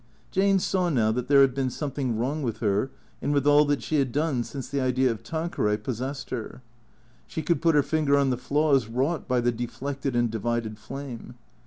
Jane 0.31 0.57
saw 0.57 0.89
now 0.89 1.11
that 1.11 1.27
there 1.27 1.41
had 1.41 1.53
been 1.53 1.69
something 1.69 2.17
wrong 2.17 2.41
with 2.41 2.57
her 2.57 2.89
and 3.21 3.31
with 3.35 3.45
all 3.45 3.65
that 3.65 3.83
she 3.83 3.97
had 3.99 4.11
done 4.11 4.43
since 4.43 4.67
the 4.67 4.81
idea 4.81 5.11
of 5.11 5.21
Tanqueray 5.21 5.77
pos 5.77 5.99
sessed 5.99 6.31
her. 6.31 6.63
She 7.27 7.43
could 7.43 7.61
put 7.61 7.75
her 7.75 7.83
finger 7.83 8.17
on 8.17 8.31
the 8.31 8.35
flaws 8.37 8.87
wrought 8.87 9.27
by 9.27 9.41
the 9.41 9.51
deflected 9.51 10.15
and 10.15 10.31
divided 10.31 10.79
flame. 10.79 11.35